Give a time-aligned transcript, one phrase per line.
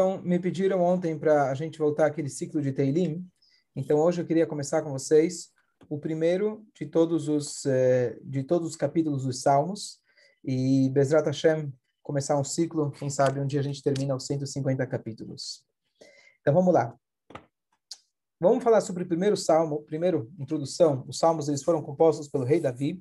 [0.00, 3.22] Então, me pediram ontem para a gente voltar aquele ciclo de Teilim.
[3.76, 5.50] Então, hoje eu queria começar com vocês
[5.90, 10.00] o primeiro de todos os eh, de todos os capítulos dos Salmos
[10.42, 11.70] e Bezrat Hashem
[12.02, 15.66] começar um ciclo, quem sabe um dia a gente termina os 150 capítulos.
[16.40, 16.96] Então, vamos lá.
[18.40, 21.04] Vamos falar sobre o primeiro salmo, primeiro introdução.
[21.06, 22.98] Os salmos eles foram compostos pelo rei Davi.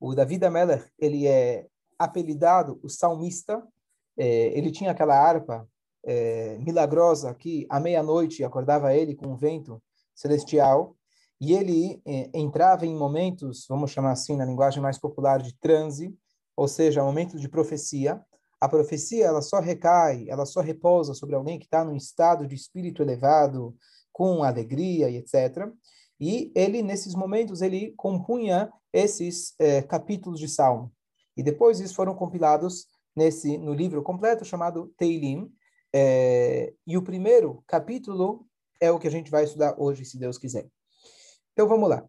[0.00, 3.64] O Davi da Meller, ele é apelidado o salmista.
[4.18, 5.68] É, ele tinha aquela harpa
[6.06, 9.82] é, milagrosa que à meia-noite acordava ele com um vento
[10.14, 10.96] celestial
[11.40, 16.16] e ele é, entrava em momentos, vamos chamar assim na linguagem mais popular, de transe,
[16.56, 18.22] ou seja, momentos de profecia.
[18.58, 22.54] A profecia ela só recai, ela só repousa sobre alguém que está num estado de
[22.54, 23.76] espírito elevado,
[24.12, 25.70] com alegria e etc.
[26.18, 30.90] E ele nesses momentos ele compunha esses é, capítulos de Salmo.
[31.36, 35.52] E depois eles foram compilados nesse no livro completo chamado Teilim,
[35.98, 38.46] é, e o primeiro capítulo
[38.78, 40.68] é o que a gente vai estudar hoje, se Deus quiser.
[41.54, 42.06] Então vamos lá.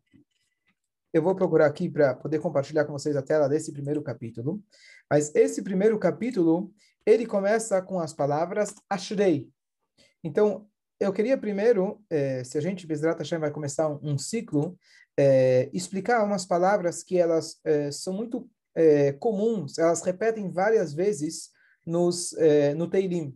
[1.14, 4.62] Eu vou procurar aqui para poder compartilhar com vocês a tela desse primeiro capítulo.
[5.10, 6.70] Mas esse primeiro capítulo,
[7.06, 9.50] ele começa com as palavras Ashrei.
[10.22, 10.68] Então,
[11.00, 14.78] eu queria primeiro, eh, se a gente, Bezrat Hashem, vai começar um, um ciclo,
[15.18, 18.50] eh, explicar umas palavras que elas eh, são muito
[19.20, 21.50] comuns, elas repetem várias vezes
[21.84, 22.36] nos,
[22.76, 23.36] no Teilim.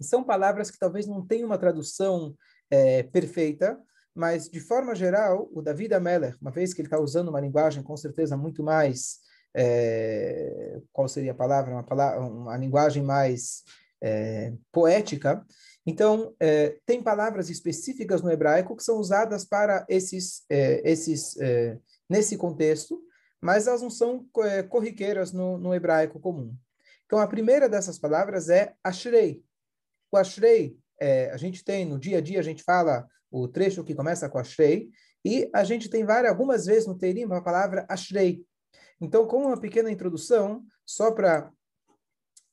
[0.00, 2.34] São palavras que talvez não tenham uma tradução
[2.70, 3.78] é, perfeita,
[4.14, 7.82] mas de forma geral, o David Ameller, uma vez que ele está usando uma linguagem
[7.82, 9.18] com certeza muito mais,
[9.54, 11.72] é, qual seria a palavra?
[11.72, 13.62] Uma, palavra, uma linguagem mais
[14.02, 15.44] é, poética.
[15.86, 21.78] Então, é, tem palavras específicas no hebraico que são usadas para esses, é, esses é,
[22.08, 23.00] nesse contexto,
[23.40, 24.26] mas elas não são
[24.68, 26.54] corriqueiras no, no hebraico comum.
[27.04, 29.42] Então, a primeira dessas palavras é ashrei,
[30.14, 33.84] o Ashrei, é, a gente tem no dia a dia, a gente fala o trecho
[33.84, 34.90] que começa com Ashrei,
[35.24, 38.44] e a gente tem várias, algumas vezes no Teirim a palavra Ashrei.
[39.00, 41.52] Então, como uma pequena introdução, só para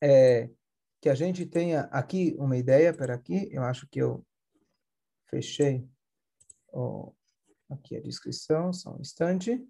[0.02, 0.50] é,
[1.00, 4.26] que a gente tenha aqui uma ideia, para aqui, eu acho que eu
[5.30, 5.88] fechei
[7.70, 9.62] aqui a descrição, só um instante.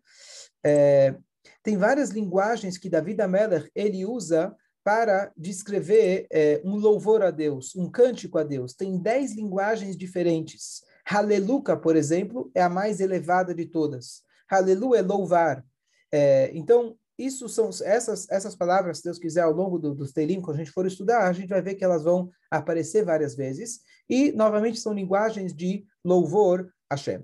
[0.63, 1.17] É,
[1.63, 7.75] tem várias linguagens que David Ameller ele usa para descrever é, um louvor a Deus,
[7.75, 8.73] um cântico a Deus.
[8.73, 10.83] Tem dez linguagens diferentes.
[11.05, 14.23] Aleluia, por exemplo, é a mais elevada de todas.
[14.49, 15.63] Aleluia é louvar.
[16.11, 20.41] É, então, isso são essas essas palavras, se Deus quiser, ao longo do, dos Teilim,
[20.41, 23.81] quando a gente for estudar, a gente vai ver que elas vão aparecer várias vezes.
[24.09, 27.23] E, novamente, são linguagens de louvor a Hashem.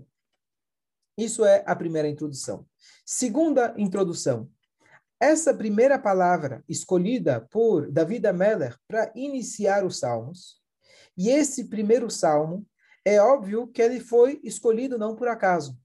[1.18, 2.66] Isso é a primeira introdução.
[3.04, 4.50] Segunda introdução.
[5.20, 10.62] Essa primeira palavra escolhida por David Ameller para iniciar os salmos,
[11.18, 12.64] e esse primeiro salmo,
[13.04, 15.76] é óbvio que ele foi escolhido não por acaso.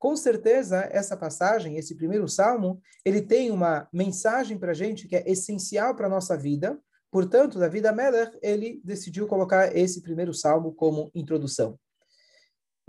[0.00, 5.14] Com certeza, essa passagem, esse primeiro salmo, ele tem uma mensagem para a gente que
[5.14, 6.76] é essencial para a nossa vida.
[7.08, 11.78] Portanto, David Ameller, ele decidiu colocar esse primeiro salmo como introdução.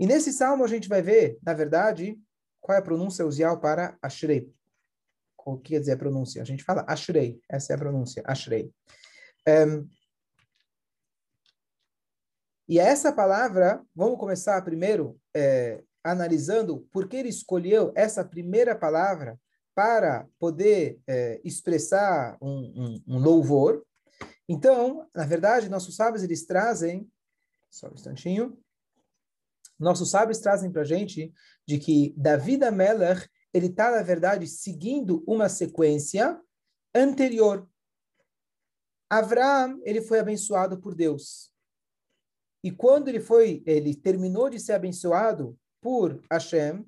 [0.00, 2.18] E nesse salmo a gente vai ver, na verdade,
[2.60, 4.52] qual é a pronúncia usual para Ashrei
[5.52, 6.42] o que quer dizer a pronúncia?
[6.42, 8.72] A gente fala Ashrei, essa é a pronúncia, Ashrei.
[9.46, 9.86] Um,
[12.66, 19.38] e essa palavra, vamos começar primeiro é, analisando por que ele escolheu essa primeira palavra
[19.74, 23.84] para poder é, expressar um, um, um, louvor.
[24.48, 27.10] Então, na verdade, nossos sábios eles trazem,
[27.70, 28.58] só um instantinho,
[29.78, 31.32] nossos sábios trazem para a gente
[31.66, 36.40] de que Davi da Meller ele está, na verdade, seguindo uma sequência
[36.92, 37.70] anterior.
[39.08, 41.52] Abraão, ele foi abençoado por Deus.
[42.64, 46.84] E quando ele foi, ele terminou de ser abençoado por Hashem.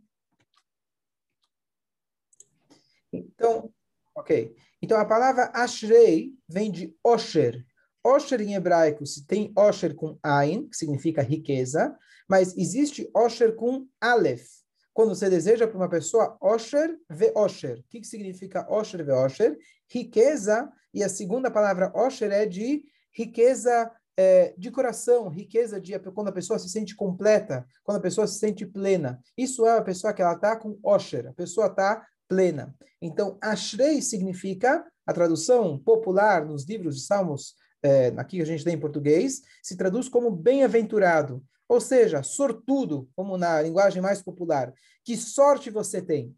[3.13, 3.73] Então,
[4.13, 4.57] ok.
[4.83, 7.65] Então a palavra Ashrei vem de Osher.
[8.03, 11.97] Osher em hebraico se tem Osher com Ain, que significa riqueza,
[12.29, 14.66] mas existe Osher com Aleph
[14.97, 17.81] quando você deseja para uma pessoa Osher ve Osher.
[17.81, 19.59] O que, que significa Osher ve Osher?
[19.93, 22.83] Riqueza, e a segunda palavra Osher é de
[23.15, 28.27] riqueza é, de coração, riqueza de quando a pessoa se sente completa, quando a pessoa
[28.27, 29.21] se sente plena.
[29.37, 32.75] Isso é a pessoa que ela está com Osher, a pessoa está plena.
[32.99, 38.73] Então, Ashrei significa, a tradução popular nos livros de Salmos, é, aqui a gente tem
[38.73, 41.45] em português, se traduz como bem-aventurado.
[41.69, 44.73] Ou seja, sortudo, como na linguagem mais popular.
[45.05, 46.35] Que sorte você tem.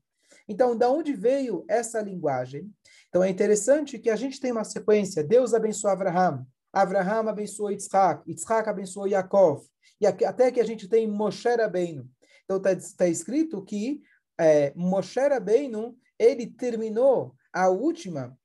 [0.49, 2.71] Então, da onde veio essa linguagem?
[3.09, 5.23] Então, é interessante que a gente tem uma sequência.
[5.23, 9.67] Deus abençoou Abraham, Abraham abençoou Yitzhak, Yitzhak abençoou Yaakov,
[10.01, 12.09] e até que a gente tem Moshe Rabbeinu.
[12.45, 14.01] Então está tá escrito que
[14.39, 18.37] é, Moshe Rabbeinu, ele terminou a última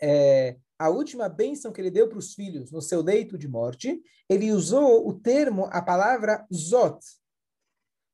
[0.00, 4.02] é, a última bênção que ele deu para os filhos no seu leito de morte,
[4.26, 6.98] ele usou o termo, a palavra Zot.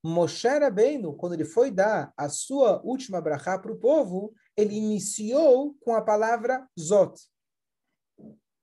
[0.05, 5.77] Moshe Rabbeinu, quando ele foi dar a sua última brachá para o povo, ele iniciou
[5.79, 7.15] com a palavra Zot.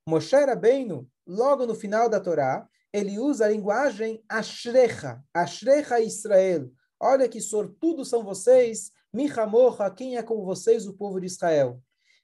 [0.06, 6.70] Moshe Rabbeinu, logo no final da Torá, ele usa a linguagem Ashrecha, Ashrecha Israel.
[7.00, 11.82] Olha que sortudos são vocês, Mihamorra, quem é como vocês, o povo de Israel.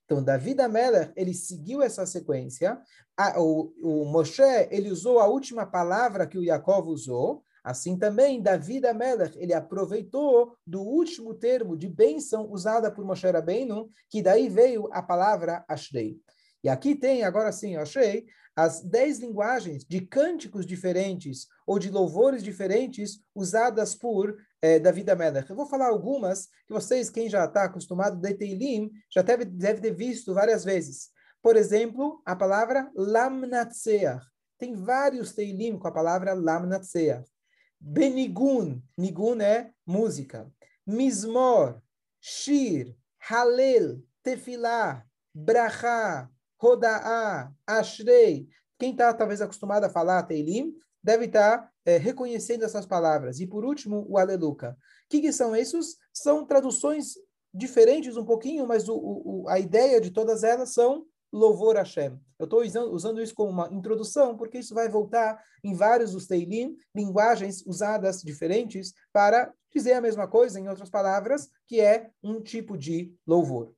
[0.09, 2.81] Então, David Amelech, ele seguiu essa sequência.
[3.15, 4.41] A, o, o Moshe,
[4.71, 7.44] ele usou a última palavra que o Yaakov usou.
[7.63, 13.88] Assim também, David Amelech, ele aproveitou do último termo de bênção usada por Moshe Rabbeinu,
[14.09, 16.17] que daí veio a palavra Ashrei.
[16.63, 18.25] E aqui tem, agora sim, achei,
[18.59, 25.50] as dez linguagens de cânticos diferentes ou de louvores diferentes usadas por eh, David Amelech.
[25.50, 29.79] Eu vou falar algumas que vocês, quem já está acostumado de Teilim, já deve, deve
[29.79, 31.09] ter visto várias vezes.
[31.41, 34.25] Por exemplo, a palavra Lamnatseach.
[34.57, 37.31] Tem vários Teilim com a palavra Lamnatseach.
[37.79, 40.51] Benigun, Nigun é música.
[40.85, 41.81] Mismor,
[42.19, 42.94] Shir,
[43.29, 46.29] Halel, Tefillah, Brachá,
[46.59, 48.47] Roda'a, Ashrei.
[48.77, 50.73] Quem está talvez acostumado a falar Teilim,
[51.03, 53.39] deve estar tá, é, reconhecendo essas palavras.
[53.39, 54.77] E por último, o Aleluca.
[55.06, 55.97] O que, que são esses?
[56.13, 57.13] São traduções
[57.53, 62.19] diferentes um pouquinho, mas o, o, a ideia de todas elas são louvor a Hashem.
[62.38, 66.27] Eu estou usando, usando, isso como uma introdução, porque isso vai voltar em vários dos
[66.27, 72.41] Teilim, linguagens usadas diferentes para dizer a mesma coisa, em outras palavras, que é um
[72.41, 73.73] tipo de louvor.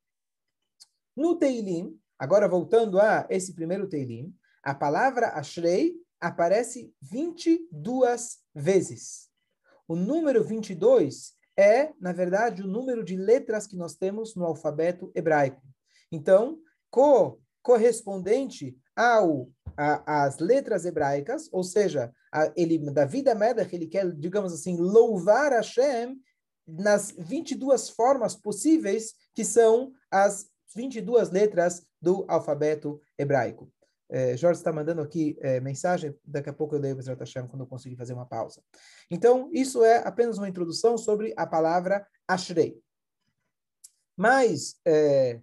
[1.16, 4.31] No Teilim, Agora, voltando a esse primeiro Teilim,
[4.62, 9.27] a palavra Ashrei aparece 22 vezes.
[9.88, 15.12] O número 22 é, na verdade, o número de letras que nós temos no alfabeto
[15.15, 15.63] hebraico.
[16.12, 16.59] Então,
[16.91, 24.12] co correspondente ao a, as letras hebraicas, ou seja, a, ele David Amelech, ele quer,
[24.12, 26.21] digamos assim, louvar Hashem
[26.68, 33.71] nas 22 formas possíveis que são as 22 letras do alfabeto hebraico.
[34.09, 37.62] É, Jorge está mandando aqui é, mensagem, daqui a pouco eu leio Bezrat Hashem quando
[37.62, 38.62] eu conseguir fazer uma pausa.
[39.09, 42.77] Então, isso é apenas uma introdução sobre a palavra Ashrei.
[44.18, 45.39] Mais, é,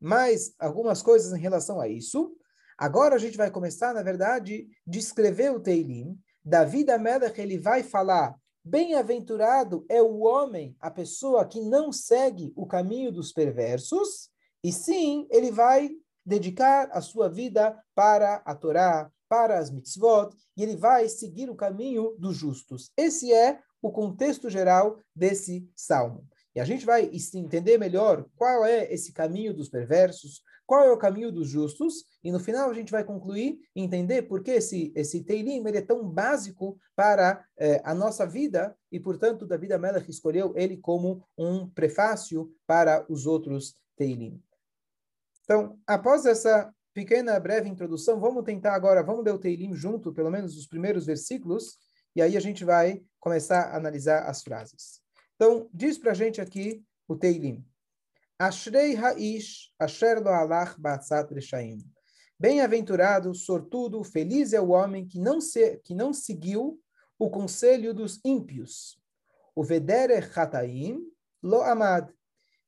[0.00, 2.36] mais algumas coisas em relação a isso.
[2.76, 6.18] Agora a gente vai começar, na verdade, descrever o Teilim.
[6.44, 12.52] Davi da Melech, ele vai falar Bem-aventurado é o homem, a pessoa que não segue
[12.54, 14.30] o caminho dos perversos,
[14.62, 15.90] e sim, ele vai
[16.24, 21.56] dedicar a sua vida para a Torá, para as mitzvot, e ele vai seguir o
[21.56, 22.90] caminho dos justos.
[22.96, 26.24] Esse é o contexto geral desse salmo.
[26.54, 30.98] E a gente vai entender melhor qual é esse caminho dos perversos, qual é o
[30.98, 34.92] caminho dos justos, e no final a gente vai concluir e entender por que esse,
[34.94, 40.52] esse Teilim é tão básico para eh, a nossa vida, e portanto David Amelech escolheu
[40.56, 44.40] ele como um prefácio para os outros Teilim.
[45.44, 50.30] Então, após essa pequena, breve introdução, vamos tentar agora, vamos ler o Teilim junto, pelo
[50.30, 51.78] menos os primeiros versículos,
[52.14, 55.00] e aí a gente vai começar a analisar as frases.
[55.36, 57.64] Então, diz para a gente aqui o Teilim.
[58.38, 61.78] Ashrei Haish, Asher lo alach ba'atzat reshaim.
[62.38, 66.80] Bem-aventurado, sortudo, feliz é o homem que não, se, que não seguiu
[67.18, 68.98] o conselho dos ímpios.
[69.54, 71.00] O vedere chataim
[71.42, 72.12] lo amad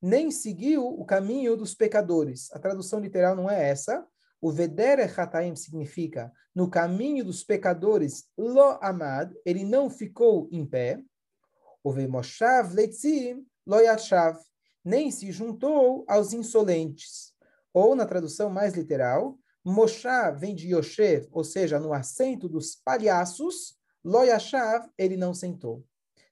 [0.04, 2.52] nem seguiu o caminho dos pecadores.
[2.52, 4.06] A tradução literal não é essa.
[4.38, 11.00] O Vedere Hataim significa no caminho dos pecadores, lo amad, ele não ficou em pé.
[11.82, 14.38] O Vemoshav Leitzim lo yachav,
[14.84, 17.32] nem se juntou aos insolentes.
[17.72, 23.74] Ou, na tradução mais literal, Moshav vem de Yoshev, ou seja, no assento dos palhaços,
[24.04, 25.82] lo yachav, ele não sentou.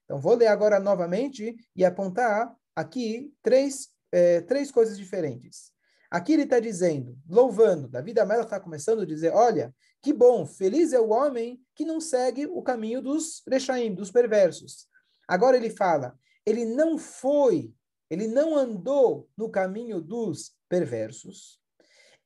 [0.05, 5.71] Então, vou ler agora novamente e apontar aqui três, é, três coisas diferentes.
[6.09, 10.45] Aqui ele está dizendo, louvando, Davi da Mela está começando a dizer, olha, que bom,
[10.45, 14.87] feliz é o homem que não segue o caminho dos rechaim, dos perversos.
[15.27, 16.15] Agora ele fala,
[16.45, 17.73] ele não foi,
[18.09, 21.59] ele não andou no caminho dos perversos,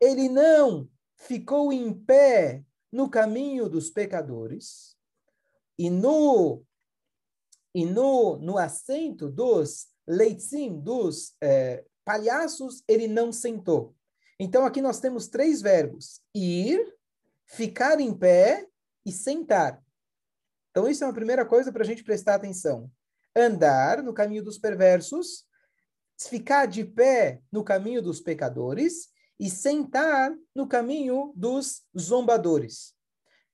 [0.02, 4.98] ele não ficou em pé no caminho dos pecadores,
[5.78, 6.64] e no,
[7.74, 13.96] e no, no assento dos leitzim, dos é, palhaços, ele não sentou.
[14.40, 16.96] Então aqui nós temos três verbos: ir,
[17.46, 18.68] ficar em pé
[19.06, 19.82] e sentar.
[20.78, 22.92] Então, isso é uma primeira coisa para a gente prestar atenção.
[23.36, 25.44] Andar no caminho dos perversos,
[26.20, 29.10] ficar de pé no caminho dos pecadores
[29.40, 32.94] e sentar no caminho dos zombadores.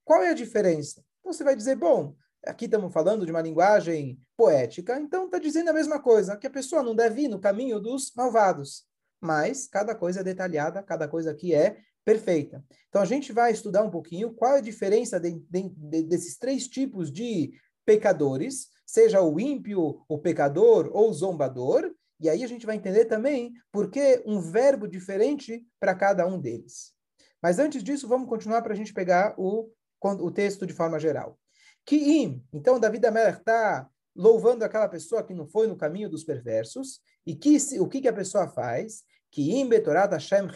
[0.03, 1.01] Qual é a diferença?
[1.21, 2.13] Então, você vai dizer, bom,
[2.45, 6.51] aqui estamos falando de uma linguagem poética, então está dizendo a mesma coisa, que a
[6.51, 8.83] pessoa não deve ir no caminho dos malvados.
[9.21, 12.63] Mas cada coisa é detalhada, cada coisa aqui é perfeita.
[12.89, 16.37] Então a gente vai estudar um pouquinho qual é a diferença de, de, de, desses
[16.37, 17.53] três tipos de
[17.85, 23.05] pecadores, seja o ímpio, o pecador ou o zombador, e aí a gente vai entender
[23.05, 26.93] também por que um verbo diferente para cada um deles.
[27.41, 29.69] Mas antes disso, vamos continuar para a gente pegar o,
[30.01, 31.37] o texto de forma geral.
[31.85, 37.01] Kiim, então Davi Amelech está louvando aquela pessoa que não foi no caminho dos perversos,
[37.25, 39.03] e que, o que, que a pessoa faz?
[39.31, 40.47] Kiim betorat Hashem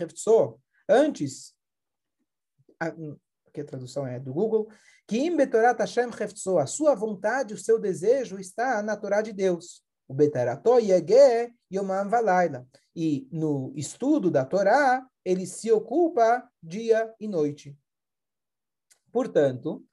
[0.88, 1.56] antes,
[3.52, 4.70] que a tradução é do Google,
[5.08, 6.10] Kiim betorat Hashem
[6.60, 9.82] a sua vontade, o seu desejo está na Torá de Deus.
[10.08, 12.66] O Betarató Yege Yomam Valaila.
[12.96, 17.78] E no estudo da Torá, ele se ocupa dia e noite.
[19.12, 19.86] Portanto,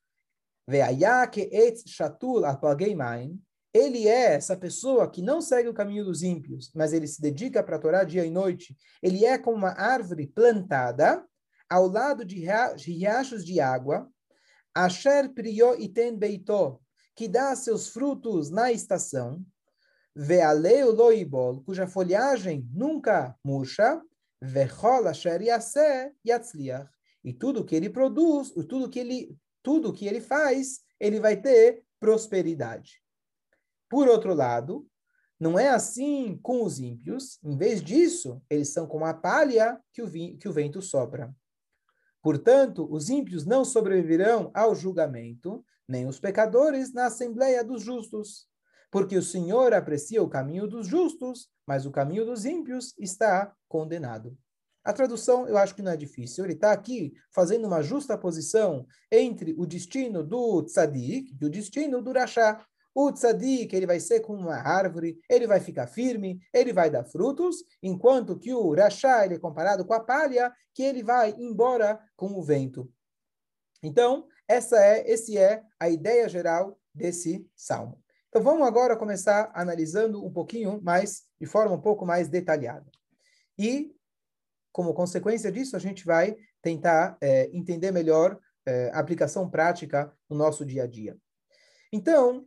[3.75, 7.61] ele é essa pessoa que não segue o caminho dos ímpios, mas ele se dedica
[7.61, 8.77] para a Torá dia e noite.
[9.03, 11.25] Ele é como uma árvore plantada
[11.69, 12.47] ao lado de
[12.87, 14.09] riachos de água,
[14.73, 16.81] Asher Priyo Iten Beito,
[17.17, 19.45] que dá seus frutos na estação,
[20.15, 24.01] Vealeu Loibol, cuja folhagem nunca murcha,
[24.41, 26.89] Vechol Asher Yaseh Yatzliach.
[27.25, 31.83] E tudo que ele produz, tudo que ele tudo que ele faz, ele vai ter
[31.99, 33.03] prosperidade.
[33.89, 34.87] Por outro lado,
[35.41, 37.43] não é assim com os ímpios.
[37.43, 41.35] Em vez disso, eles são como a palha que o, que o vento sopra.
[42.23, 48.47] Portanto, os ímpios não sobreviverão ao julgamento, nem os pecadores na assembleia dos justos.
[48.91, 54.37] Porque o Senhor aprecia o caminho dos justos, mas o caminho dos ímpios está condenado.
[54.85, 56.45] A tradução eu acho que não é difícil.
[56.45, 62.03] Ele está aqui fazendo uma justa posição entre o destino do tzadik e o destino
[62.03, 62.65] do rachá.
[62.95, 67.05] O tzadik, ele vai ser como uma árvore, ele vai ficar firme, ele vai dar
[67.05, 71.99] frutos, enquanto que o rachá, ele é comparado com a palha, que ele vai embora
[72.15, 72.89] com o vento.
[73.83, 78.01] Então, essa é, esse é a ideia geral desse salmo.
[78.29, 82.91] Então, vamos agora começar analisando um pouquinho mais, de forma um pouco mais detalhada.
[83.59, 83.95] E
[84.75, 90.37] como consequência disso, a gente vai tentar é, entender melhor é, a aplicação prática no
[90.37, 91.17] nosso dia a dia.
[91.93, 92.45] Então,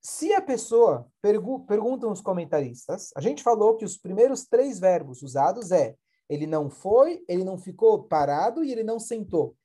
[0.00, 5.22] se a pessoa, pergu perguntam os comentaristas, a gente falou que os primeiros três verbos
[5.22, 5.96] usados é
[6.28, 9.56] ele não foi, ele não ficou parado e ele não sentou.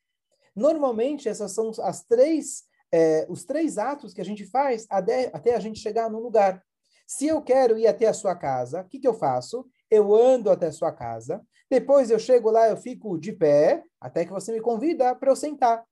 [0.55, 5.53] Normalmente, essas são as três, é, os três atos que a gente faz até, até
[5.53, 6.65] a gente chegar no lugar.
[7.05, 9.69] Se eu quero ir até a sua casa, o que, que eu faço?
[9.89, 14.31] Eu ando até sua casa, depois eu chego lá, eu fico de pé, até que
[14.31, 15.85] você me convida para eu sentar.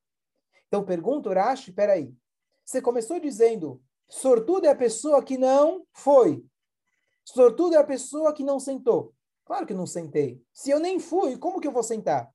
[0.68, 2.14] Então pergunto, Rashi, peraí.
[2.66, 6.46] Você começou dizendo, sortudo é a pessoa que não foi.
[7.26, 9.14] Sortudo é a pessoa que não sentou.
[9.46, 10.42] Claro que não sentei.
[10.54, 12.30] Se eu nem fui, como que eu vou sentar?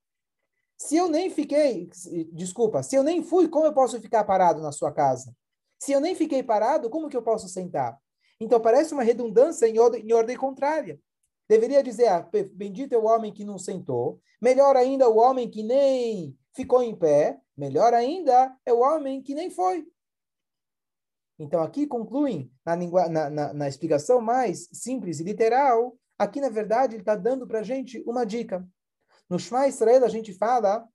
[0.77, 1.91] Se eu nem fiquei,
[2.33, 5.35] desculpa, se eu nem fui, como eu posso ficar parado na sua casa?
[5.79, 7.99] Se eu nem fiquei parado, como que eu posso sentar?
[8.41, 11.01] Então parece uma redundância em ordem, em ordem contrária.
[11.49, 15.63] Deveria dizer, ah, bendito é o homem que não sentou, melhor ainda o homem que
[15.63, 19.87] nem ficou em pé, melhor ainda é o homem que nem foi.
[21.39, 26.95] Então, aqui concluem, na, na, na, na explicação mais simples e literal, aqui, na verdade,
[26.95, 28.69] ele está dando para a gente uma dica.
[29.31, 30.87] No Shema Israel, a gente fala,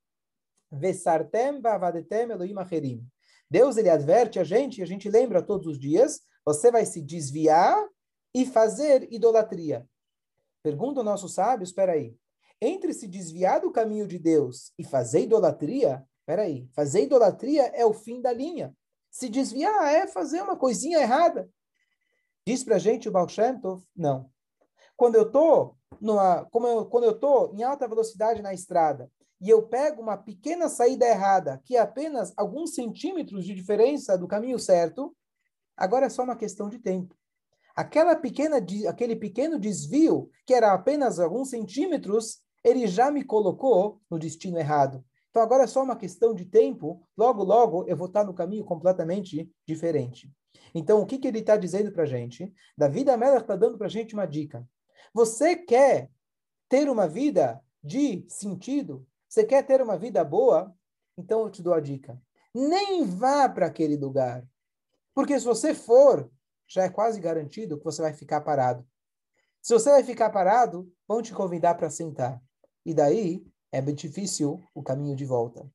[0.70, 1.62] Vesartem.
[3.50, 7.02] Deus, ele adverte a gente, e a gente lembra todos os dias, você vai se
[7.02, 7.78] desviar
[8.34, 9.88] e fazer idolatria.
[10.64, 12.18] Pergunta nossos sábios, espera aí.
[12.62, 17.86] Entre se desviar do caminho de Deus e fazer idolatria, espera aí, fazer idolatria é
[17.86, 18.74] o fim da linha.
[19.12, 21.50] Se desviar é fazer uma coisinha errada.
[22.48, 24.30] Diz pra gente o Baal Shem Tov, não.
[24.96, 29.50] Quando eu tô numa, como eu, quando eu tô em alta velocidade na estrada e
[29.50, 34.58] eu pego uma pequena saída errada, que é apenas alguns centímetros de diferença do caminho
[34.58, 35.14] certo,
[35.76, 37.14] agora é só uma questão de tempo.
[37.76, 44.20] Aquela pequena, aquele pequeno desvio, que era apenas alguns centímetros, ele já me colocou no
[44.20, 45.04] destino errado.
[45.30, 48.64] Então agora é só uma questão de tempo, logo, logo eu vou estar no caminho
[48.64, 50.32] completamente diferente.
[50.76, 52.54] Então o que, que ele está dizendo para a gente?
[52.78, 54.68] Davi Amelach está dando para a gente uma dica.
[55.14, 56.12] Você quer
[56.70, 59.06] ter uma vida de sentido?
[59.28, 60.74] Você quer ter uma vida boa?
[61.18, 62.20] então eu te dou a dica.
[62.54, 64.46] Nem vá para aquele lugar.
[65.14, 66.30] Porque se você for,
[66.68, 68.86] já é quase garantido que você vai ficar parado.
[69.62, 72.42] Se você vai ficar parado, vão te convidar para sentar.
[72.86, 75.66] E daí é bem difícil o caminho de volta.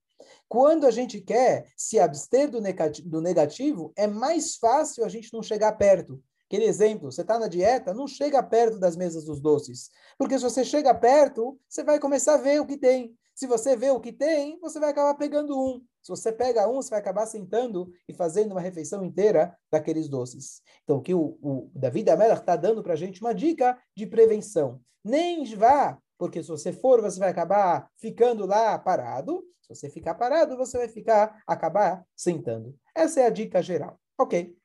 [0.49, 5.73] Quando a gente quer se abster do negativo, é mais fácil a gente não chegar
[5.73, 6.23] perto.
[6.47, 9.91] Aquele exemplo, você está na dieta, não chega perto das mesas dos doces.
[10.17, 13.15] Porque se você chega perto, você vai começar a ver o que tem.
[13.35, 15.83] Se você vê o que tem, você vai acabar pegando um.
[16.09, 20.63] Se você pega um, você vai acabar sentando e fazendo uma refeição inteira daqueles doces.
[20.83, 24.81] Então, que o, o David Amelach está dando para a gente uma dica de prevenção.
[25.05, 29.45] Nem vá, porque se você for, você vai acabar ficando lá parado.
[29.61, 32.75] Se você ficar parado, você vai ficar, acabar sentando.
[32.95, 34.01] Essa é a dica geral.
[34.19, 34.57] Ok.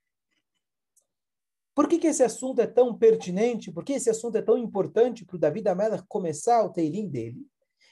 [1.76, 3.70] Por que, que esse assunto é tão pertinente?
[3.70, 7.46] Por que esse assunto é tão importante para o David Amelach começar o Teilim dele?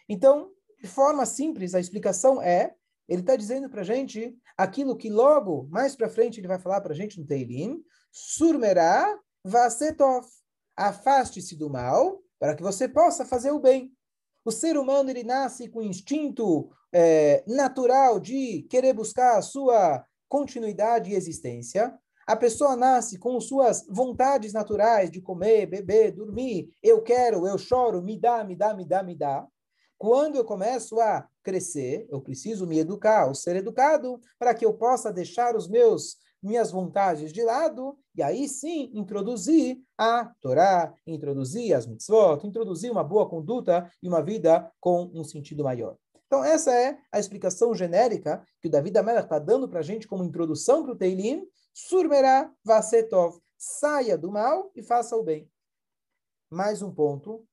[0.08, 2.76] Então, de forma simples, a explicação é,
[3.12, 6.80] ele está dizendo para a gente aquilo que logo, mais para frente, ele vai falar
[6.80, 10.26] para a gente no Teilim, surmerá vasetov,
[10.78, 13.92] afaste-se do mal para que você possa fazer o bem.
[14.46, 20.06] O ser humano ele nasce com o instinto é, natural de querer buscar a sua
[20.30, 21.94] continuidade e existência,
[22.26, 26.70] a pessoa nasce com suas vontades naturais de comer, beber, dormir.
[26.82, 29.46] Eu quero, eu choro, me dá, me dá, me dá, me dá.
[30.02, 34.74] Quando eu começo a crescer, eu preciso me educar, ou ser educado, para que eu
[34.74, 41.76] possa deixar os meus minhas vontades de lado e aí sim introduzir a Torá, introduzir
[41.76, 45.96] as mitzvot, introduzir uma boa conduta e uma vida com um sentido maior.
[46.26, 50.08] Então essa é a explicação genérica que o David Amelach está dando para a gente
[50.08, 53.40] como introdução para o Teilim, Surmerá vasetov.
[53.56, 55.48] Saia do mal e faça o bem.
[56.50, 57.46] Mais um ponto.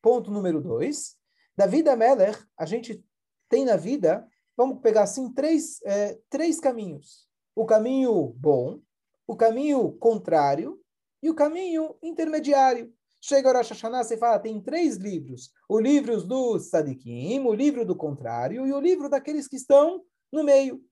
[0.00, 1.20] Ponto número dois.
[1.56, 3.04] Da vida Meller, a gente
[3.48, 7.28] tem na vida, vamos pegar assim, três, é, três caminhos.
[7.54, 8.80] O caminho bom,
[9.26, 10.80] o caminho contrário
[11.22, 12.92] e o caminho intermediário.
[13.20, 15.52] Chega o Rosh Hashanah, você fala, tem três livros.
[15.68, 20.42] O livro do Sadikim, o livro do contrário e o livro daqueles que estão no
[20.42, 20.82] meio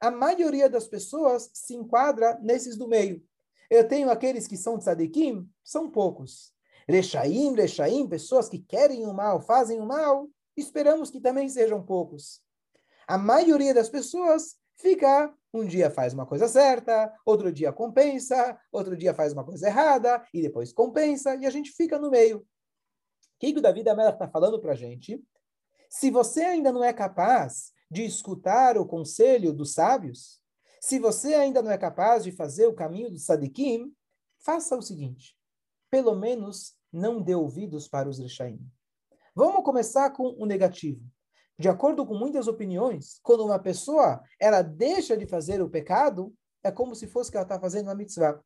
[0.00, 3.22] a maioria das pessoas se enquadra nesses do meio.
[3.68, 6.52] Eu tenho aqueles que são tzadikim, são poucos.
[6.90, 12.42] Rechaim, rechaim, pessoas que querem o mal, fazem o mal, esperamos que também sejam poucos.
[13.06, 18.96] A maioria das pessoas fica, um dia faz uma coisa certa, outro dia compensa, outro
[18.96, 22.38] dia faz uma coisa errada, e depois compensa, e a gente fica no meio.
[22.38, 22.44] O
[23.38, 25.22] que, que o Davi Melach está falando para a gente?
[25.88, 30.40] Se você ainda não é capaz de escutar o conselho dos sábios,
[30.80, 33.94] se você ainda não é capaz de fazer o caminho do sadikim,
[34.40, 35.36] faça o seguinte:
[35.88, 38.60] pelo menos não dê ouvidos para os rechaim.
[39.34, 41.00] Vamos começar com o negativo.
[41.58, 46.70] De acordo com muitas opiniões, quando uma pessoa ela deixa de fazer o pecado, é
[46.70, 48.40] como se fosse que ela está fazendo uma mitzvah.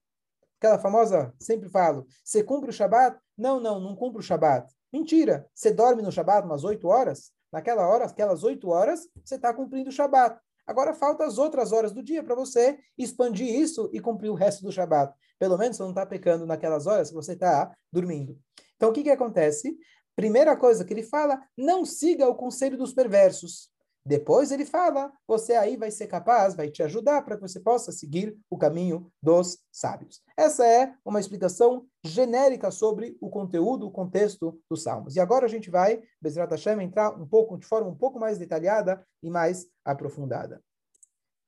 [0.58, 3.18] Aquela famosa, sempre falo, você cumpre o Shabat?
[3.36, 4.72] Não, não, não cumpre o Shabat.
[4.92, 7.32] Mentira, você dorme no Shabat umas oito horas?
[7.52, 10.40] Naquela hora, aquelas oito horas, você está cumprindo o Shabat.
[10.66, 14.62] Agora falta as outras horas do dia para você expandir isso e cumprir o resto
[14.62, 15.14] do Shabat.
[15.38, 18.38] Pelo menos você não está pecando naquelas horas que você está dormindo.
[18.76, 19.76] Então, o que, que acontece?
[20.16, 23.68] Primeira coisa que ele fala, não siga o conselho dos perversos.
[24.06, 27.90] Depois ele fala, você aí vai ser capaz, vai te ajudar para que você possa
[27.90, 30.22] seguir o caminho dos sábios.
[30.36, 35.16] Essa é uma explicação genérica sobre o conteúdo, o contexto dos salmos.
[35.16, 38.36] E agora a gente vai, Bezrat Hashem, entrar um pouco, de forma um pouco mais
[38.36, 40.62] detalhada e mais aprofundada.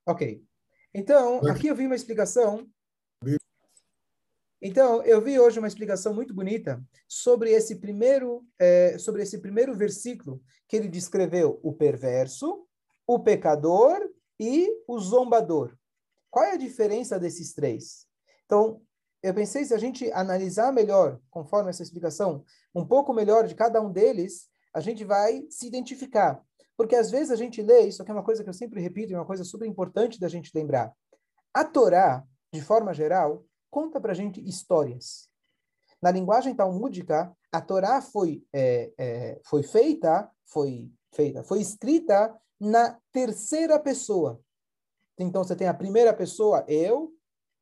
[0.07, 0.43] Ok.
[0.95, 2.67] Então, aqui eu vi uma explicação
[4.61, 9.75] então, eu vi hoje uma explicação muito bonita sobre esse primeiro, é, sobre esse primeiro
[9.75, 12.65] versículo que ele descreveu o perverso,
[13.05, 13.99] o pecador
[14.39, 15.75] e o zombador.
[16.29, 18.07] Qual é a diferença desses três?
[18.45, 18.81] Então,
[19.21, 22.43] eu pensei se a gente analisar melhor, conforme essa explicação,
[22.73, 26.41] um pouco melhor de cada um deles, a gente vai se identificar.
[26.75, 29.13] Porque às vezes a gente lê, isso aqui é uma coisa que eu sempre repito,
[29.13, 30.93] é uma coisa super importante da gente lembrar.
[31.53, 33.43] A Torá, de forma geral,
[33.77, 35.29] conta para a gente histórias.
[36.01, 42.99] Na linguagem talmúdica, a Torá foi, é, é, foi feita, foi feita, foi escrita na
[43.11, 44.41] terceira pessoa.
[45.15, 47.13] Então você tem a primeira pessoa, eu,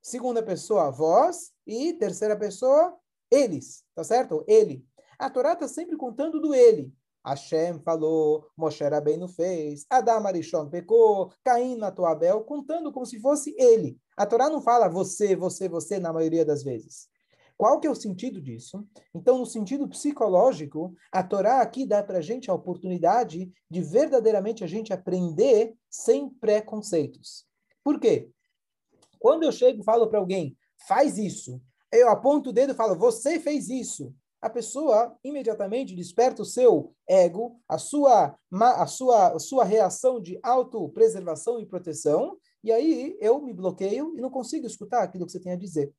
[0.01, 2.97] segunda pessoa, vós, e terceira pessoa,
[3.29, 4.41] eles, tá certo?
[4.47, 4.87] Ele.
[5.19, 6.93] A Torá está sempre contando do ele.
[7.25, 13.53] Hashem falou, Moshe Rabbeinu fez, Adam Arishon pecou, Caim matou Abel, contando como se fosse
[13.57, 13.99] ele.
[14.17, 17.09] A Torá não fala você, você, você na maioria das vezes.
[17.57, 18.85] Qual que é o sentido disso?
[19.13, 24.63] Então, no sentido psicológico, a Torá aqui dá para a gente a oportunidade de verdadeiramente
[24.63, 27.45] a gente aprender sem preconceitos.
[27.83, 28.29] Por quê?
[29.19, 32.95] Quando eu chego e falo para alguém, faz isso, eu aponto o dedo e falo,
[32.95, 34.13] você fez isso.
[34.41, 40.37] A pessoa imediatamente desperta o seu ego, a sua, a sua, a sua reação de
[40.43, 45.39] autopreservação e proteção, e aí eu me bloqueio e não consigo escutar aquilo que você
[45.39, 45.93] tem a dizer.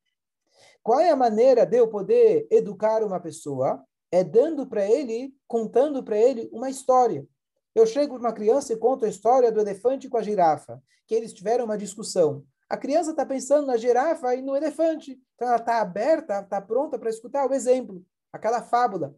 [0.83, 3.85] Qual é a maneira de eu poder educar uma pessoa?
[4.11, 7.25] É dando para ele, contando para ele uma história.
[7.73, 11.15] Eu chego para uma criança e conto a história do elefante com a girafa, que
[11.15, 12.45] eles tiveram uma discussão.
[12.69, 15.21] A criança está pensando na girafa e no elefante.
[15.37, 19.15] Então ela está aberta, está pronta para escutar o exemplo, aquela fábula.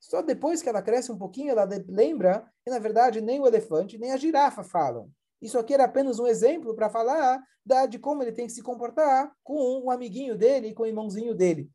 [0.00, 3.98] Só depois que ela cresce um pouquinho, ela lembra que, na verdade, nem o elefante
[3.98, 5.10] nem a girafa falam.
[5.40, 8.62] Isso aqui era apenas um exemplo para falar da, de como ele tem que se
[8.62, 11.70] comportar com um amiguinho dele, com o irmãozinho dele.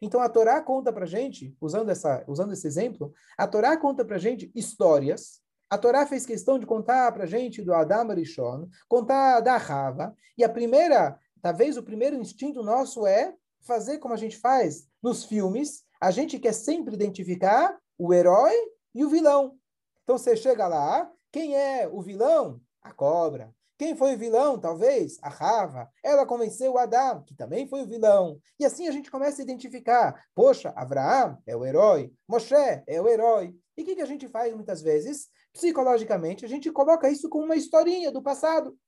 [0.00, 4.18] Então a Torá conta para gente, usando, essa, usando esse exemplo, a Torá conta para
[4.18, 5.40] gente histórias.
[5.70, 10.14] A Torá fez questão de contar para gente do Adam Arishon, contar da Rava.
[10.36, 15.24] E a primeira, talvez o primeiro instinto nosso é fazer como a gente faz nos
[15.24, 15.84] filmes.
[16.00, 18.54] A gente quer sempre identificar o herói
[18.94, 19.56] e o vilão.
[20.02, 22.60] Então você chega lá, quem é o vilão?
[22.82, 23.54] A cobra.
[23.78, 24.58] Quem foi o vilão?
[24.58, 25.90] Talvez a Rava.
[26.04, 28.40] Ela convenceu o Adão, que também foi o vilão.
[28.58, 30.24] E assim a gente começa a identificar.
[30.34, 33.56] Poxa, Abraão é o herói, Moshe é o herói.
[33.76, 35.28] E o que, que a gente faz muitas vezes?
[35.52, 38.78] Psicologicamente, a gente coloca isso como uma historinha do passado.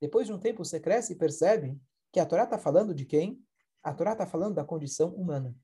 [0.00, 1.78] Depois de um tempo, você cresce e percebe
[2.12, 3.42] que a Torá está falando de quem?
[3.82, 5.54] A Torá está falando da condição humana.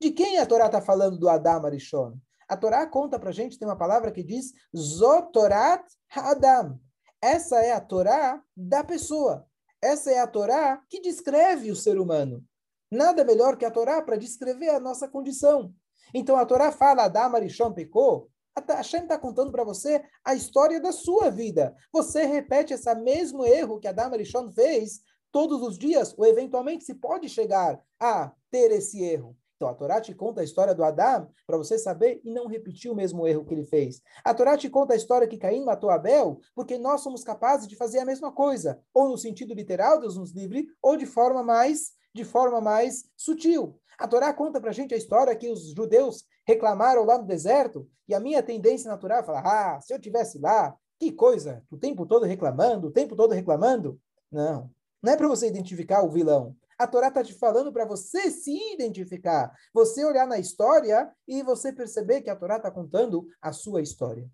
[0.00, 2.16] De quem a Torá está falando do Adam Arishon?
[2.52, 5.82] A Torá conta para a gente, tem uma palavra que diz Zotorat
[6.14, 6.78] Ha'adam.
[7.18, 9.46] Essa é a Torá da pessoa.
[9.80, 12.44] Essa é a Torá que descreve o ser humano.
[12.90, 15.72] Nada melhor que a Torá para descrever a nossa condição.
[16.12, 20.78] Então a Torá fala, Adam Arishon pecou, a Hashem está contando para você a história
[20.78, 21.74] da sua vida.
[21.90, 26.96] Você repete esse mesmo erro que Adam Arishon fez todos os dias, ou eventualmente se
[26.96, 29.34] pode chegar a ter esse erro.
[29.62, 32.90] Então, a Torá te conta a história do Adão para você saber e não repetir
[32.90, 34.02] o mesmo erro que ele fez.
[34.24, 37.76] A Torá te conta a história que Caim matou Abel, porque nós somos capazes de
[37.76, 41.92] fazer a mesma coisa, ou no sentido literal, Deus nos livre, ou de forma mais
[42.12, 43.78] de forma mais sutil.
[43.96, 47.88] A Torá conta para a gente a história que os judeus reclamaram lá no deserto,
[48.08, 51.76] e a minha tendência natural é falar: ah, se eu tivesse lá, que coisa, o
[51.76, 53.96] tempo todo reclamando, o tempo todo reclamando.
[54.30, 54.68] Não,
[55.00, 56.56] não é para você identificar o vilão.
[56.78, 61.72] A Torá está te falando para você se identificar, você olhar na história e você
[61.72, 64.28] perceber que a Torá está contando a sua história.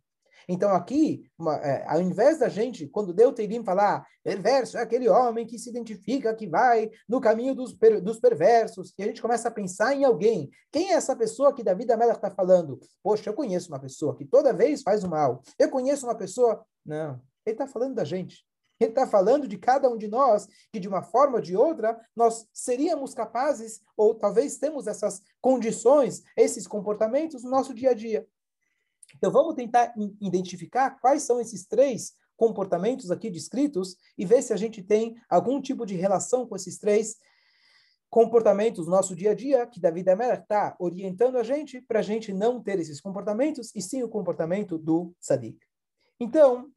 [0.48, 5.06] Então aqui, uma, é, ao invés da gente, quando deu Teirim falar, perverso é aquele
[5.06, 9.20] homem que se identifica, que vai no caminho dos, per, dos perversos, e a gente
[9.20, 10.48] começa a pensar em alguém.
[10.72, 12.80] Quem é essa pessoa que Davi da Mela está falando?
[13.02, 15.42] Poxa, eu conheço uma pessoa que toda vez faz o mal.
[15.58, 16.64] Eu conheço uma pessoa...
[16.84, 18.42] Não, ele está falando da gente.
[18.80, 21.98] Ele está falando de cada um de nós, que de uma forma ou de outra,
[22.14, 28.26] nós seríamos capazes, ou talvez temos essas condições, esses comportamentos no nosso dia a dia.
[29.16, 34.56] Então vamos tentar identificar quais são esses três comportamentos aqui descritos e ver se a
[34.56, 37.16] gente tem algum tipo de relação com esses três
[38.08, 42.02] comportamentos no nosso dia a dia, que Davi Amelech está orientando a gente para a
[42.02, 45.58] gente não ter esses comportamentos, e sim o comportamento do Sadik.
[46.18, 46.70] Então,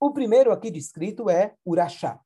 [0.00, 2.20] o primeiro aqui descrito é Urachá.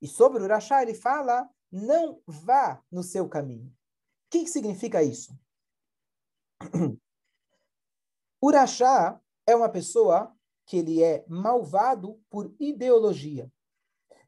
[0.00, 3.68] E sobre Urachá ele fala, não vá no seu caminho.
[3.68, 5.38] O que, significa isso?
[8.42, 10.34] Urachá é uma pessoa
[10.66, 13.50] que ele é malvado por ideologia.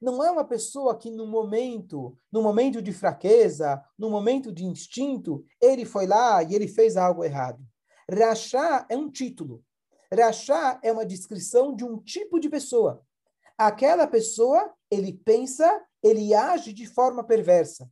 [0.00, 5.44] Não é uma pessoa que no momento, no momento de fraqueza, no momento de instinto,
[5.60, 7.62] ele foi lá e ele fez algo errado.
[8.10, 9.62] Rachá é um título.
[10.12, 13.02] Rachá é uma descrição de um tipo de pessoa.
[13.56, 17.88] Aquela pessoa, ele pensa, ele age de forma perversa.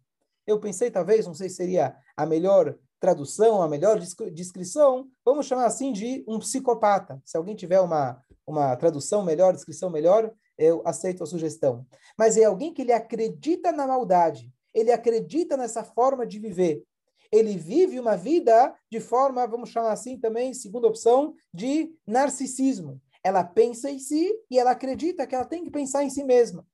[0.47, 4.01] Eu pensei, talvez, não sei se seria a melhor tradução, a melhor
[4.33, 7.23] descrição, vamos chamar assim de um psicopata.
[7.25, 11.87] Se alguém tiver uma, uma tradução melhor, descrição melhor, eu aceito a sugestão.
[12.19, 16.83] Mas é alguém que ele acredita na maldade, ele acredita nessa forma de viver
[17.31, 23.01] ele vive uma vida de forma, vamos chamar assim também, segunda opção, de narcisismo.
[23.23, 26.67] Ela pensa em si e ela acredita que ela tem que pensar em si mesma.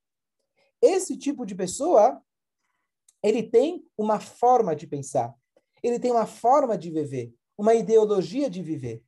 [0.80, 2.22] Esse tipo de pessoa,
[3.22, 5.34] ele tem uma forma de pensar,
[5.82, 9.02] ele tem uma forma de viver, uma ideologia de viver.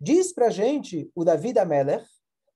[0.00, 2.06] Diz para gente o David Ameller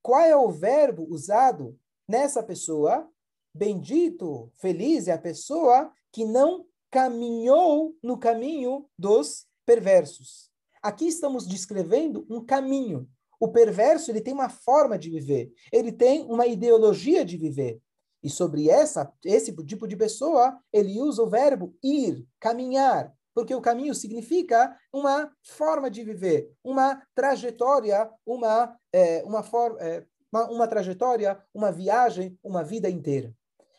[0.02, 3.08] qual é o verbo usado nessa pessoa
[3.54, 10.50] bendito, feliz é a pessoa que não caminhou no caminho dos perversos.
[10.82, 13.08] Aqui estamos descrevendo um caminho.
[13.38, 17.80] O perverso ele tem uma forma de viver, ele tem uma ideologia de viver.
[18.22, 23.60] E sobre essa, esse tipo de pessoa, ele usa o verbo ir, caminhar, porque o
[23.62, 30.68] caminho significa uma forma de viver, uma trajetória, uma, é, uma, for, é, uma, uma
[30.68, 33.34] trajetória, uma viagem, uma vida inteira.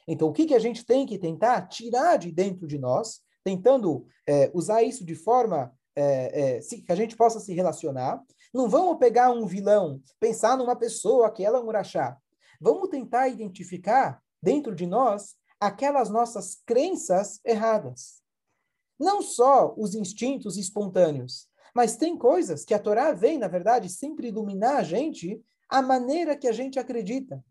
[0.08, 4.06] Então, o que, que a gente tem que tentar tirar de dentro de nós, tentando
[4.28, 8.22] é, usar isso de forma é, é, que a gente possa se relacionar.
[8.54, 12.18] Não vamos pegar um vilão, pensar numa pessoa que ela é um urachá.
[12.60, 18.22] Vamos tentar identificar dentro de nós aquelas nossas crenças erradas.
[19.00, 24.28] Não só os instintos espontâneos, mas tem coisas que a Torá vem, na verdade, sempre
[24.28, 27.44] iluminar a gente a maneira que a gente acredita.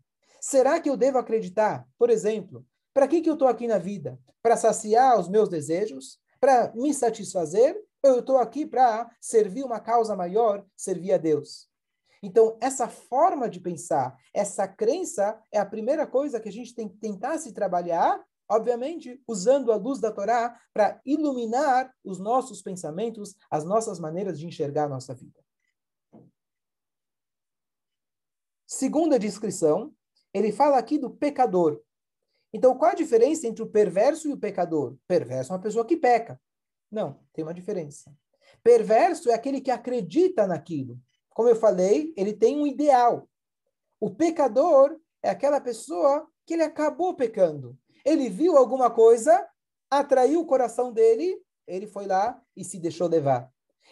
[0.43, 4.19] Será que eu devo acreditar, por exemplo, para que, que eu estou aqui na vida?
[4.41, 6.19] Para saciar os meus desejos?
[6.39, 7.79] Para me satisfazer?
[8.03, 11.69] Ou eu estou aqui para servir uma causa maior, servir a Deus?
[12.23, 16.89] Então, essa forma de pensar, essa crença, é a primeira coisa que a gente tem
[16.89, 23.35] que tentar se trabalhar, obviamente, usando a luz da Torá para iluminar os nossos pensamentos,
[23.49, 25.39] as nossas maneiras de enxergar a nossa vida.
[28.65, 29.93] Segunda descrição,
[30.33, 31.81] ele fala aqui do pecador.
[32.53, 34.95] Então, qual a diferença entre o perverso e o pecador?
[35.07, 36.39] Perverso é uma pessoa que peca.
[36.91, 38.13] Não, tem uma diferença.
[38.63, 40.99] Perverso é aquele que acredita naquilo.
[41.29, 43.29] Como eu falei, ele tem um ideal.
[43.99, 47.77] O pecador é aquela pessoa que ele acabou pecando.
[48.03, 49.47] Ele viu alguma coisa,
[49.89, 53.49] atraiu o coração dele, ele foi lá e se deixou levar.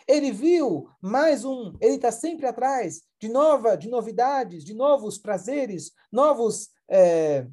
[0.09, 5.91] Ele viu mais um, ele está sempre atrás de nova, de novidades, de novos prazeres,
[6.11, 7.45] novos, é,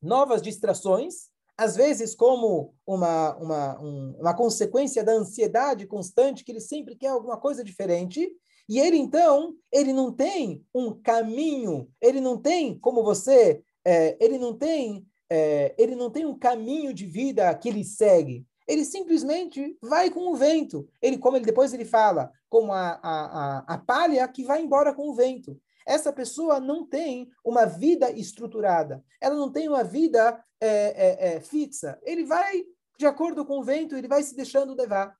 [0.00, 6.60] novas distrações, às vezes como uma, uma, um, uma consequência da ansiedade constante, que ele
[6.60, 8.30] sempre quer alguma coisa diferente,
[8.68, 14.38] e ele então, ele não tem um caminho, ele não tem, como você, é, ele
[14.38, 18.46] não tem, é, ele não tem um caminho de vida que ele segue.
[18.66, 20.88] Ele simplesmente vai com o vento.
[21.00, 24.94] Ele, como ele depois ele fala, como a, a, a, a palha que vai embora
[24.94, 25.60] com o vento.
[25.86, 31.40] Essa pessoa não tem uma vida estruturada, ela não tem uma vida é, é, é,
[31.40, 31.98] fixa.
[32.02, 32.64] Ele vai
[32.98, 35.16] de acordo com o vento, ele vai se deixando levar.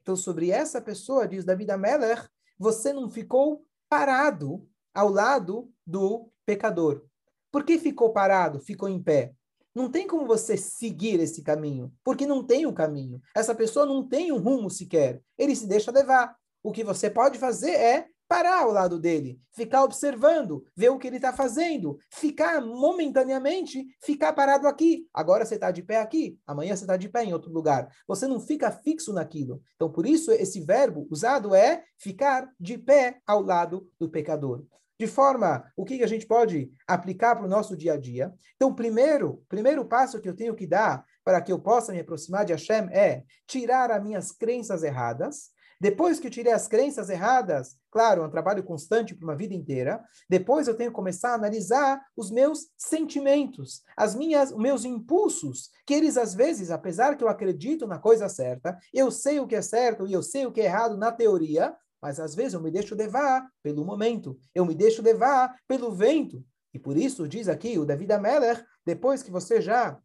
[0.00, 7.04] Então, sobre essa pessoa, diz David Ameller, você não ficou parado ao lado do pecador.
[7.50, 9.34] Por que ficou parado, ficou em pé?
[9.74, 13.20] Não tem como você seguir esse caminho, porque não tem o um caminho.
[13.34, 15.22] Essa pessoa não tem um rumo sequer.
[15.38, 16.36] Ele se deixa levar.
[16.62, 21.08] O que você pode fazer é parar ao lado dele, ficar observando, ver o que
[21.08, 25.08] ele está fazendo, ficar momentaneamente, ficar parado aqui.
[25.12, 27.88] Agora você está de pé aqui, amanhã você está de pé em outro lugar.
[28.06, 29.60] Você não fica fixo naquilo.
[29.74, 34.64] Então, por isso, esse verbo usado é ficar de pé ao lado do pecador.
[35.00, 38.34] De forma, o que a gente pode aplicar para o nosso dia a dia?
[38.54, 42.44] Então, primeiro, primeiro passo que eu tenho que dar para que eu possa me aproximar
[42.44, 47.78] de Hashem é tirar as minhas crenças erradas, depois que eu tirei as crenças erradas,
[47.90, 50.04] claro, é um trabalho constante para uma vida inteira.
[50.28, 55.70] Depois eu tenho que começar a analisar os meus sentimentos, as minhas, os meus impulsos,
[55.86, 59.56] que eles às vezes, apesar que eu acredito na coisa certa, eu sei o que
[59.56, 62.60] é certo e eu sei o que é errado na teoria, mas às vezes eu
[62.60, 66.44] me deixo levar pelo momento, eu me deixo levar pelo vento.
[66.72, 70.00] E por isso diz aqui o David Ameller, depois que você já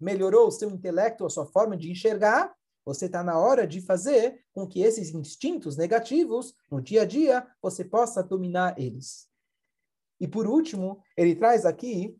[0.00, 2.54] melhorou o seu intelecto, a sua forma de enxergar,
[2.84, 7.46] você está na hora de fazer com que esses instintos negativos, no dia a dia,
[7.60, 9.28] você possa dominar eles.
[10.18, 12.16] E por último, ele traz aqui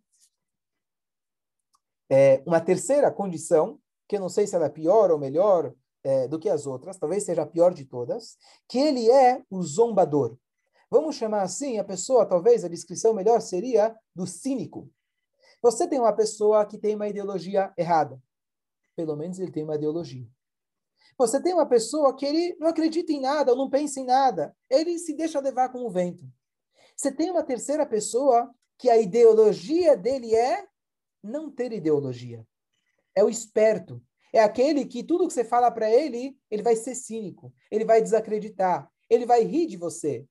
[2.10, 6.28] é, uma terceira condição, que eu não sei se ela é pior ou melhor é,
[6.28, 8.36] do que as outras, talvez seja a pior de todas,
[8.68, 10.36] que ele é o zombador.
[10.90, 14.90] Vamos chamar assim a pessoa, talvez a descrição melhor seria do cínico.
[15.62, 18.20] Você tem uma pessoa que tem uma ideologia errada.
[18.96, 20.26] Pelo menos ele tem uma ideologia.
[21.16, 24.56] Você tem uma pessoa que ele não acredita em nada, ou não pensa em nada.
[24.68, 26.24] Ele se deixa levar com o vento.
[26.96, 30.66] Você tem uma terceira pessoa que a ideologia dele é
[31.22, 32.46] não ter ideologia.
[33.14, 34.02] É o esperto.
[34.33, 38.01] É aquele que tudo que você fala para ele, ele vai ser cínico, ele vai
[38.01, 40.25] desacreditar, ele vai rir de você.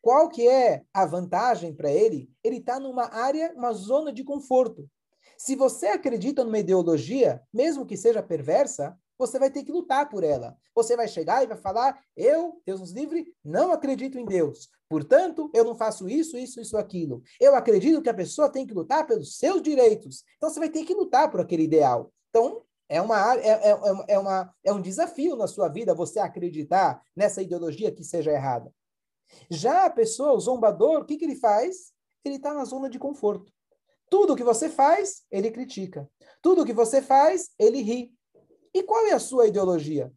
[0.00, 2.30] Qual que é a vantagem para ele?
[2.42, 4.88] Ele está numa área, uma zona de conforto.
[5.36, 10.22] Se você acredita numa ideologia, mesmo que seja perversa, você vai ter que lutar por
[10.22, 10.56] ela.
[10.74, 14.68] Você vai chegar e vai falar: Eu, Deus nos livre, não acredito em Deus.
[14.88, 17.22] Portanto, eu não faço isso, isso, isso, aquilo.
[17.40, 20.24] Eu acredito que a pessoa tem que lutar pelos seus direitos.
[20.36, 22.12] Então, você vai ter que lutar por aquele ideal.
[22.30, 26.18] Então, é, uma, é, é, é, é uma, é um desafio na sua vida você
[26.18, 28.72] acreditar nessa ideologia que seja errada.
[29.50, 31.92] Já a pessoa, o zombador, o que, que ele faz?
[32.24, 33.52] Ele está na zona de conforto.
[34.10, 36.10] Tudo que você faz, ele critica.
[36.40, 38.14] Tudo que você faz, ele ri.
[38.72, 40.12] E qual é a sua ideologia?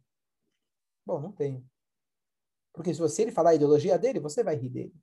[1.04, 1.64] Bom, não tenho.
[2.72, 4.94] Porque se você ele falar a ideologia dele, você vai rir dele.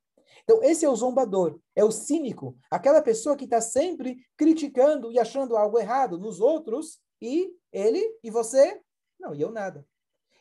[0.43, 5.19] Então, esse é o zombador, é o cínico, aquela pessoa que está sempre criticando e
[5.19, 8.81] achando algo errado nos outros, e ele e você,
[9.19, 9.85] não, e eu nada.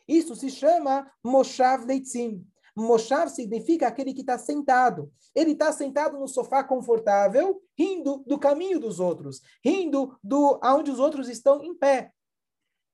[0.07, 2.45] Isso se chama Moshav Leitzim.
[2.75, 5.11] Moshav significa aquele que está sentado.
[5.35, 10.99] Ele está sentado no sofá confortável, rindo do caminho dos outros, rindo do aonde os
[10.99, 12.11] outros estão em pé.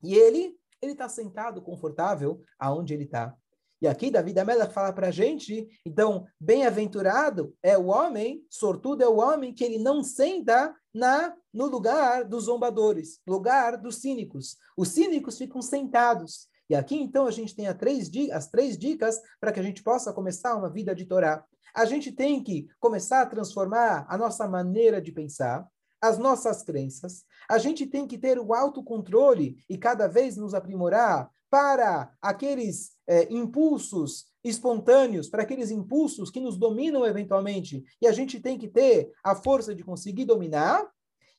[0.04, 3.36] E ele, ele está sentado confortável aonde ele está.
[3.82, 9.04] E aqui Davi da Mela fala para a gente, então, bem-aventurado é o homem, sortudo
[9.04, 14.58] é o homem que ele não senta na no lugar dos zombadores, lugar dos cínicos.
[14.78, 16.48] Os cínicos ficam sentados.
[16.70, 20.56] E aqui, então, a gente tem as três dicas para que a gente possa começar
[20.56, 21.44] uma vida de Torá.
[21.74, 25.68] A gente tem que começar a transformar a nossa maneira de pensar,
[26.02, 27.24] as nossas crenças.
[27.50, 33.32] A gente tem que ter o autocontrole e cada vez nos aprimorar para aqueles é,
[33.34, 37.84] impulsos espontâneos, para aqueles impulsos que nos dominam eventualmente.
[38.02, 40.86] E a gente tem que ter a força de conseguir dominar.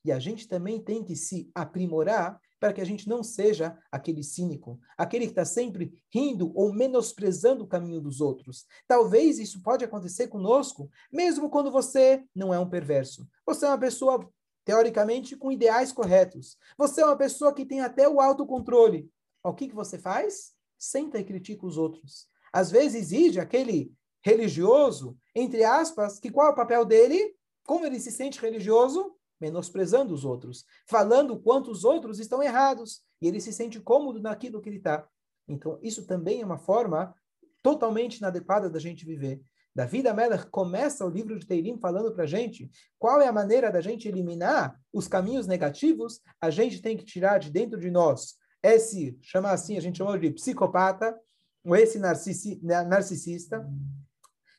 [0.06, 4.22] E a gente também tem que se aprimorar para que a gente não seja aquele
[4.22, 8.66] cínico, aquele que está sempre rindo ou menosprezando o caminho dos outros.
[8.86, 13.28] Talvez isso pode acontecer conosco, mesmo quando você não é um perverso.
[13.44, 14.30] Você é uma pessoa,
[14.64, 16.56] teoricamente, com ideais corretos.
[16.78, 19.10] Você é uma pessoa que tem até o autocontrole.
[19.42, 20.52] O que, que você faz?
[20.78, 22.28] Senta e critica os outros.
[22.52, 23.92] Às vezes exige aquele
[24.22, 27.34] religioso, entre aspas, que qual é o papel dele?
[27.64, 29.16] Como ele se sente religioso?
[29.40, 34.20] Menosprezando os outros, falando o quanto os outros estão errados, e ele se sente cômodo
[34.20, 35.06] naquilo que ele está.
[35.48, 37.14] Então, isso também é uma forma
[37.62, 39.40] totalmente inadequada da gente viver.
[39.74, 43.32] Davi da Meller começa o livro de Teirim falando para a gente qual é a
[43.32, 47.90] maneira da gente eliminar os caminhos negativos, a gente tem que tirar de dentro de
[47.90, 51.16] nós esse, chamar assim, a gente chama de psicopata,
[51.64, 53.68] ou esse narcisista,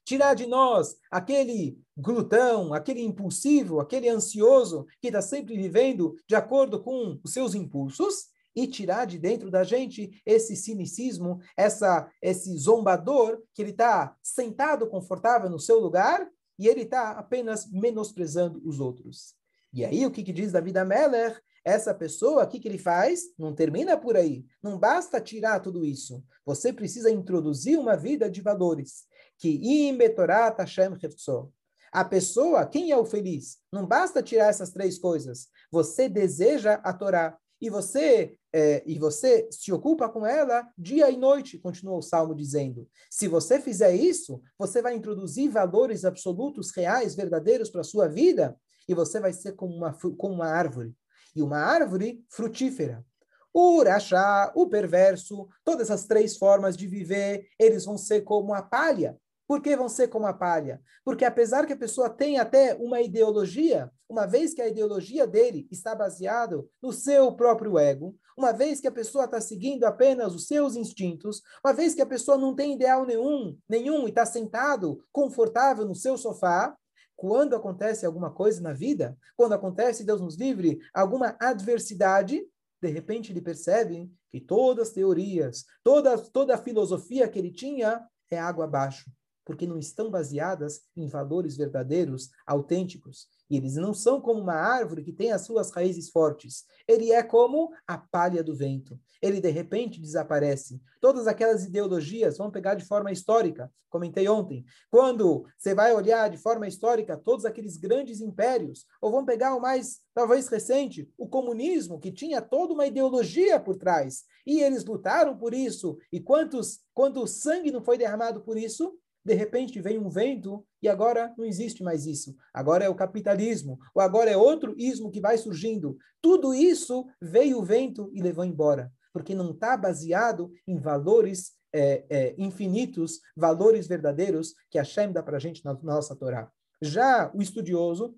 [0.08, 6.82] tirar de nós aquele glutão, aquele impulsivo, aquele ansioso que está sempre vivendo de acordo
[6.82, 13.44] com os seus impulsos e tirar de dentro da gente esse cinicismo, essa esse zombador
[13.54, 16.26] que ele está sentado confortável no seu lugar
[16.58, 19.36] e ele está apenas menosprezando os outros.
[19.74, 21.42] E aí o que, que diz David Ameller?
[21.64, 23.24] Essa pessoa, o que, que ele faz?
[23.38, 24.46] Não termina por aí.
[24.64, 26.24] Não basta tirar tudo isso.
[26.46, 29.04] Você precisa introduzir uma vida de valores
[29.38, 31.50] que imetorat Hashem Heftzor.
[31.92, 33.58] A pessoa, quem é o feliz?
[33.72, 35.48] Não basta tirar essas três coisas.
[35.72, 41.18] Você deseja a Torá e você é, e você se ocupa com ela dia e
[41.18, 42.88] noite, continua o Salmo dizendo.
[43.10, 48.58] Se você fizer isso, você vai introduzir valores absolutos, reais, verdadeiros para a sua vida
[48.88, 50.96] e você vai ser como uma, como uma árvore.
[51.36, 53.06] E uma árvore frutífera.
[53.54, 58.62] O urachá, o perverso, todas essas três formas de viver, eles vão ser como a
[58.62, 60.82] palha por que vão ser como a palha?
[61.06, 65.66] Porque apesar que a pessoa tem até uma ideologia, uma vez que a ideologia dele
[65.72, 70.48] está baseado no seu próprio ego, uma vez que a pessoa está seguindo apenas os
[70.48, 75.02] seus instintos, uma vez que a pessoa não tem ideal nenhum, nenhum e está sentado
[75.14, 76.76] confortável no seu sofá,
[77.18, 82.48] quando acontece alguma coisa na vida, quando acontece, Deus nos livre, alguma adversidade,
[82.80, 88.08] de repente ele percebe que todas as teorias, toda, toda a filosofia que ele tinha
[88.30, 89.12] é água abaixo
[89.48, 93.28] porque não estão baseadas em valores verdadeiros, autênticos.
[93.50, 96.66] E eles não são como uma árvore que tem as suas raízes fortes.
[96.86, 99.00] Ele é como a palha do vento.
[99.22, 100.82] Ele, de repente, desaparece.
[101.00, 104.66] Todas aquelas ideologias vão pegar de forma histórica, comentei ontem.
[104.92, 109.62] Quando você vai olhar de forma histórica todos aqueles grandes impérios, ou vão pegar o
[109.62, 114.26] mais, talvez recente, o comunismo, que tinha toda uma ideologia por trás.
[114.46, 115.98] E eles lutaram por isso.
[116.12, 118.94] E quantos, quanto sangue não foi derramado por isso?
[119.28, 122.34] De repente vem um vento e agora não existe mais isso.
[122.54, 125.98] Agora é o capitalismo, ou agora é outro ismo que vai surgindo.
[126.22, 132.06] Tudo isso veio o vento e levou embora, porque não está baseado em valores é,
[132.10, 136.50] é, infinitos, valores verdadeiros que a Hashem dá para a gente na nossa Torá.
[136.82, 138.16] Já o estudioso,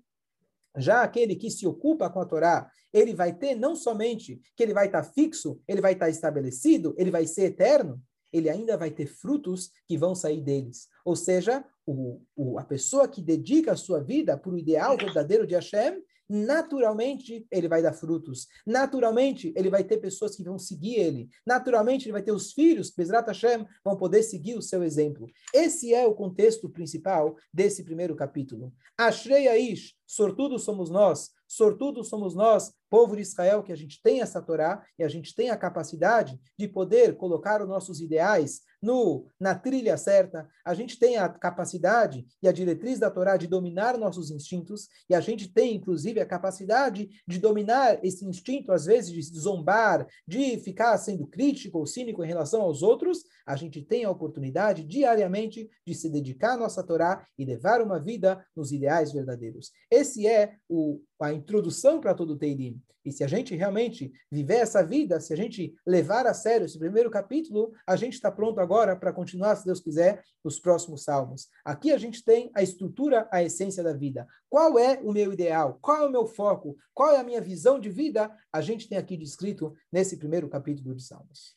[0.76, 4.72] Já aquele que se ocupa com a Torá, ele vai ter não somente que ele
[4.72, 8.00] vai estar fixo, ele vai estar estabelecido, ele vai ser eterno,
[8.32, 10.88] ele ainda vai ter frutos que vão sair deles.
[11.04, 15.46] Ou seja, o, o, a pessoa que dedica a sua vida para o ideal verdadeiro
[15.46, 18.46] de Hashem, naturalmente ele vai dar frutos.
[18.64, 21.28] Naturalmente ele vai ter pessoas que vão seguir ele.
[21.44, 25.26] Naturalmente ele vai ter os filhos, Bezrat Hashem, vão poder seguir o seu exemplo.
[25.52, 28.72] Esse é o contexto principal desse primeiro capítulo.
[28.96, 34.20] Ashrei Aish, sortudos somos nós, sortudos somos nós, povo de Israel, que a gente tem
[34.20, 39.26] essa Torá e a gente tem a capacidade de poder colocar os nossos ideais no,
[39.38, 43.98] na trilha certa, a gente tem a capacidade e a diretriz da Torá de dominar
[43.98, 49.12] nossos instintos, e a gente tem, inclusive, a capacidade de dominar esse instinto, às vezes,
[49.12, 54.04] de zombar, de ficar sendo crítico ou cínico em relação aos outros, a gente tem
[54.04, 59.12] a oportunidade diariamente de se dedicar à nossa Torá e levar uma vida nos ideais
[59.12, 59.72] verdadeiros.
[59.90, 62.79] Esse é o, a introdução para todo o Teirim.
[63.04, 66.78] E se a gente realmente viver essa vida, se a gente levar a sério esse
[66.78, 71.48] primeiro capítulo, a gente está pronto agora para continuar, se Deus quiser, os próximos salmos.
[71.64, 74.26] Aqui a gente tem a estrutura, a essência da vida.
[74.48, 75.78] Qual é o meu ideal?
[75.80, 76.76] Qual é o meu foco?
[76.92, 78.30] Qual é a minha visão de vida?
[78.52, 81.48] A gente tem aqui descrito nesse primeiro capítulo de Salmos.